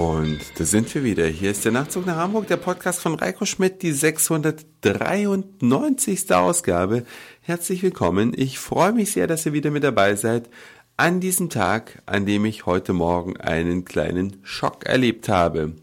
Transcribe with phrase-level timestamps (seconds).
[0.00, 1.26] Und da sind wir wieder.
[1.26, 6.32] Hier ist der Nachtzug nach Hamburg, der Podcast von Reiko Schmidt, die 693.
[6.32, 7.04] Ausgabe.
[7.42, 8.32] Herzlich willkommen.
[8.34, 10.48] Ich freue mich sehr, dass ihr wieder mit dabei seid
[10.96, 15.74] an diesem Tag, an dem ich heute Morgen einen kleinen Schock erlebt habe.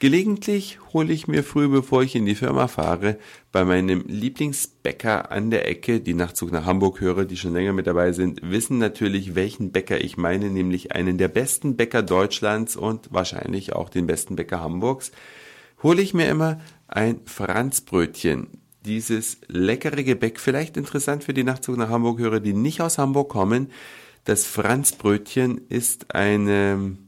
[0.00, 3.18] Gelegentlich hole ich mir früh, bevor ich in die Firma fahre,
[3.50, 7.88] bei meinem Lieblingsbäcker an der Ecke, die Nachtzug nach Hamburg höre, die schon länger mit
[7.88, 13.12] dabei sind, wissen natürlich, welchen Bäcker ich meine, nämlich einen der besten Bäcker Deutschlands und
[13.12, 15.10] wahrscheinlich auch den besten Bäcker Hamburgs,
[15.82, 18.46] hole ich mir immer ein Franzbrötchen.
[18.84, 23.30] Dieses leckere Gebäck, vielleicht interessant für die Nachtzug nach Hamburg höre, die nicht aus Hamburg
[23.30, 23.72] kommen.
[24.22, 26.98] Das Franzbrötchen ist eine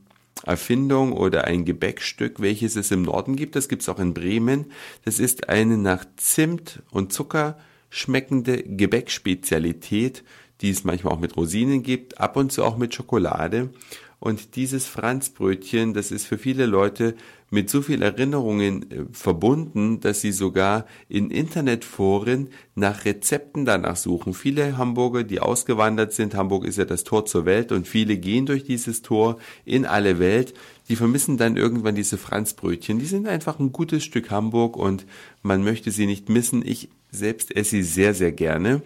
[0.44, 3.56] Erfindung oder ein Gebäckstück, welches es im Norden gibt.
[3.56, 4.72] Das gibt es auch in Bremen.
[5.04, 7.58] Das ist eine nach Zimt und Zucker
[7.90, 10.22] schmeckende Gebäckspezialität,
[10.60, 13.70] die es manchmal auch mit Rosinen gibt, ab und zu auch mit Schokolade.
[14.20, 17.14] Und dieses Franzbrötchen, das ist für viele Leute
[17.48, 24.34] mit so viel Erinnerungen äh, verbunden, dass sie sogar in Internetforen nach Rezepten danach suchen.
[24.34, 28.44] Viele Hamburger, die ausgewandert sind, Hamburg ist ja das Tor zur Welt und viele gehen
[28.44, 30.54] durch dieses Tor in alle Welt,
[30.90, 32.98] die vermissen dann irgendwann diese Franzbrötchen.
[32.98, 35.06] Die sind einfach ein gutes Stück Hamburg und
[35.42, 36.62] man möchte sie nicht missen.
[36.64, 38.82] Ich selbst esse sie sehr, sehr gerne.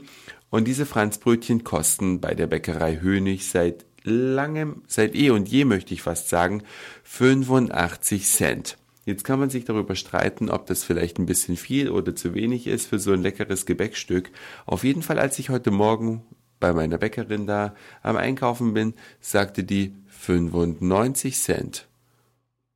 [0.48, 5.94] Und diese Franzbrötchen kosten bei der Bäckerei Hönig seit langem, seit eh und je möchte
[5.94, 6.62] ich fast sagen,
[7.05, 8.77] 85 Cent.
[9.06, 12.66] Jetzt kann man sich darüber streiten, ob das vielleicht ein bisschen viel oder zu wenig
[12.66, 14.30] ist für so ein leckeres Gebäckstück.
[14.64, 16.22] Auf jeden Fall, als ich heute Morgen
[16.58, 21.86] bei meiner Bäckerin da am Einkaufen bin, sagte die 95 Cent.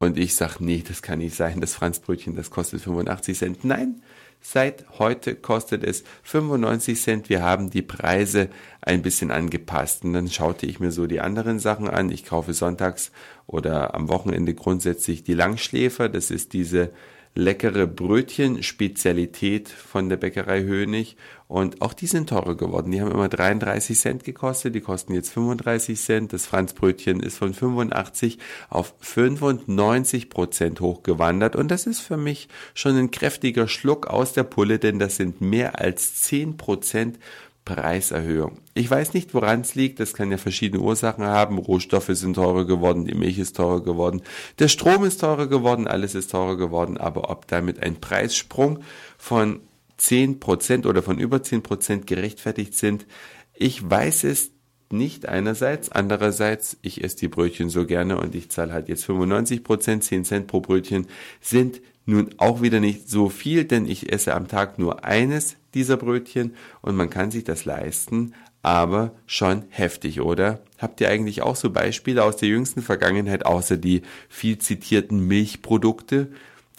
[0.01, 3.65] Und ich sag, nee, das kann nicht sein, das Franzbrötchen, das kostet 85 Cent.
[3.65, 4.03] Nein,
[4.41, 7.29] Seit heute kostet es 95 Cent.
[7.29, 8.49] Wir haben die Preise
[8.81, 10.05] ein bisschen angepasst.
[10.05, 12.11] Und dann schaute ich mir so die anderen Sachen an.
[12.11, 13.11] Ich kaufe sonntags
[13.47, 16.09] oder am Wochenende grundsätzlich die Langschläfer.
[16.09, 16.91] Das ist diese
[17.39, 21.17] leckere Brötchen-Spezialität von der Bäckerei Hönig.
[21.47, 22.91] Und auch die sind teurer geworden.
[22.91, 26.33] Die haben immer 33 Cent gekostet, die kosten jetzt 35 Cent.
[26.33, 28.39] Das Franzbrötchen ist von 85
[28.69, 31.55] auf 95 Prozent hochgewandert.
[31.55, 35.41] Und das ist für mich schon ein kräftiger Schluck aus der Pulle, denn das sind
[35.41, 37.21] mehr als 10 Prozent
[37.69, 38.59] Preiserhöhung.
[38.73, 40.01] Ich weiß nicht, woran es liegt.
[40.01, 41.59] Das kann ja verschiedene Ursachen haben.
[41.59, 44.23] Rohstoffe sind teurer geworden, die Milch ist teurer geworden,
[44.59, 46.97] der Strom ist teurer geworden, alles ist teurer geworden.
[46.97, 48.79] Aber ob damit ein Preissprung
[49.19, 49.61] von
[50.01, 53.07] 10% oder von über 10% gerechtfertigt sind,
[53.55, 54.53] ich weiß es
[54.91, 60.01] nicht einerseits, andererseits, ich esse die Brötchen so gerne und ich zahle halt jetzt 95%
[60.01, 61.07] 10 Cent pro Brötchen
[61.41, 65.99] sind nun auch wieder nicht so viel, denn ich esse am Tag nur eines dieser
[65.99, 68.33] Brötchen und man kann sich das leisten,
[68.63, 70.61] aber schon heftig, oder?
[70.79, 76.29] Habt ihr eigentlich auch so Beispiele aus der jüngsten Vergangenheit, außer die viel zitierten Milchprodukte,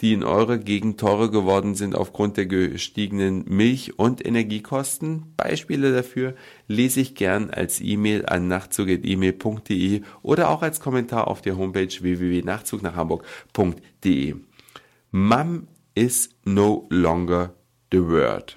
[0.00, 5.34] die in eurer Gegend teurer geworden sind aufgrund der gestiegenen Milch- und Energiekosten?
[5.36, 6.34] Beispiele dafür
[6.68, 14.34] lese ich gern als E-Mail an nachtzug.email.de oder auch als Kommentar auf der Homepage www.nachzugnachhamburg.de.
[15.10, 17.54] Mum is no longer
[17.92, 18.56] the word.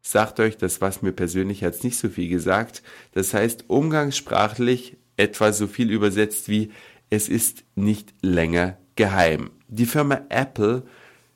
[0.00, 2.82] Sagt euch das, was mir persönlich jetzt nicht so viel gesagt.
[3.12, 6.72] Das heißt umgangssprachlich etwa so viel übersetzt wie
[7.10, 9.50] es ist nicht länger geheim.
[9.68, 10.84] Die Firma Apple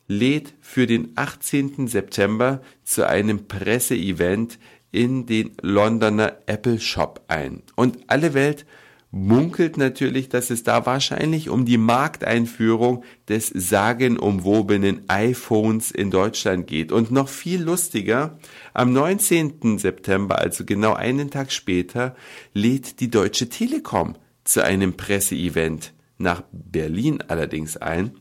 [0.07, 1.87] lädt für den 18.
[1.87, 4.59] September zu einem Presseevent
[4.91, 7.63] in den Londoner Apple Shop ein.
[7.77, 8.65] Und alle Welt
[9.11, 16.93] munkelt natürlich, dass es da wahrscheinlich um die Markteinführung des sagenumwobenen iPhones in Deutschland geht.
[16.93, 18.39] Und noch viel lustiger,
[18.75, 19.79] am 19.
[19.79, 22.17] September, also genau einen Tag später,
[22.53, 28.13] lädt die Deutsche Telekom zu einem Presseevent nach Berlin allerdings ein.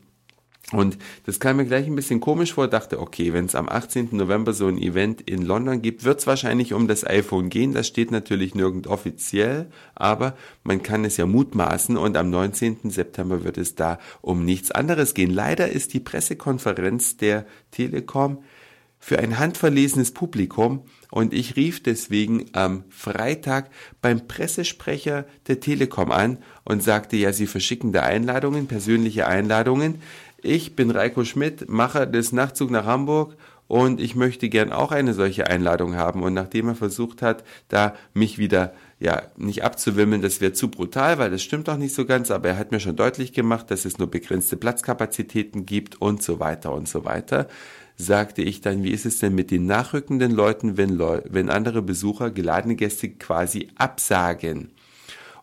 [0.73, 4.09] Und das kam mir gleich ein bisschen komisch vor, dachte, okay, wenn es am 18.
[4.11, 7.71] November so ein Event in London gibt, wird es wahrscheinlich um das iPhone gehen.
[7.73, 12.89] Das steht natürlich nirgend offiziell, aber man kann es ja mutmaßen und am 19.
[12.89, 15.31] September wird es da um nichts anderes gehen.
[15.31, 18.43] Leider ist die Pressekonferenz der Telekom
[18.99, 23.69] für ein handverlesenes Publikum und ich rief deswegen am Freitag
[24.01, 30.01] beim Pressesprecher der Telekom an und sagte, ja, sie verschicken da Einladungen, persönliche Einladungen.
[30.41, 33.35] Ich bin Reiko Schmidt, Macher des Nachtzug nach Hamburg
[33.67, 36.23] und ich möchte gern auch eine solche Einladung haben.
[36.23, 41.17] Und nachdem er versucht hat, da mich wieder ja nicht abzuwimmeln, das wäre zu brutal,
[41.19, 43.85] weil das stimmt auch nicht so ganz, aber er hat mir schon deutlich gemacht, dass
[43.85, 47.47] es nur begrenzte Platzkapazitäten gibt und so weiter und so weiter,
[47.97, 51.81] sagte ich dann, wie ist es denn mit den nachrückenden Leuten, wenn, Leu wenn andere
[51.81, 54.71] Besucher geladene Gäste quasi absagen?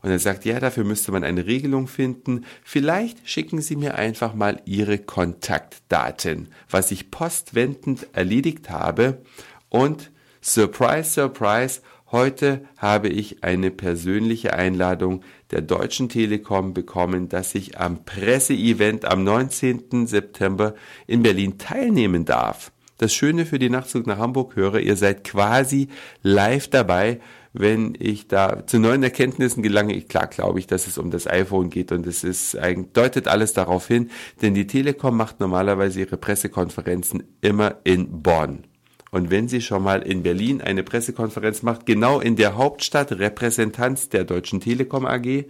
[0.03, 2.45] Und er sagt, ja, dafür müsste man eine Regelung finden.
[2.63, 9.23] Vielleicht schicken Sie mir einfach mal Ihre Kontaktdaten, was ich postwendend erledigt habe.
[9.71, 10.11] Und
[10.43, 11.81] surprise, surprise,
[12.15, 19.25] Heute habe ich eine persönliche Einladung der Deutschen Telekom bekommen, dass ich am Presseevent am
[19.25, 20.07] 19.
[20.07, 20.77] September
[21.09, 22.71] in Berlin teilnehmen darf.
[22.99, 25.89] Das Schöne für die Nachtzug nach Hamburg höre, ihr seid quasi
[26.23, 27.19] live dabei,
[27.53, 30.01] wenn ich da zu neuen Erkenntnissen gelange.
[30.03, 32.57] Klar glaube ich, dass es um das iPhone geht und es ist
[32.93, 34.09] deutet alles darauf hin,
[34.41, 38.69] denn die Telekom macht normalerweise ihre Pressekonferenzen immer in Bonn.
[39.15, 44.09] Und wenn sie schon mal in Berlin eine Pressekonferenz macht, genau in der Hauptstadt Repräsentanz
[44.09, 45.45] der Deutschen Telekom AG,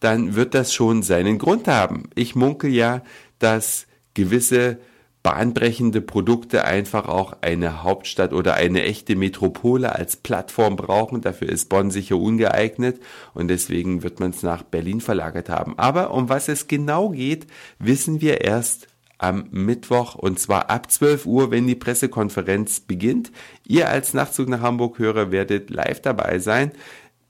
[0.00, 2.04] dann wird das schon seinen Grund haben.
[2.14, 3.02] Ich munkel ja,
[3.38, 4.78] dass gewisse
[5.22, 11.20] bahnbrechende Produkte einfach auch eine Hauptstadt oder eine echte Metropole als Plattform brauchen.
[11.20, 13.00] Dafür ist Bonn sicher ungeeignet
[13.34, 15.78] und deswegen wird man es nach Berlin verlagert haben.
[15.78, 17.48] Aber um was es genau geht,
[17.78, 18.88] wissen wir erst
[19.18, 23.30] am Mittwoch und zwar ab 12 Uhr, wenn die Pressekonferenz beginnt.
[23.66, 26.72] Ihr als Nachtzug nach Hamburg-Hörer werdet live dabei sein.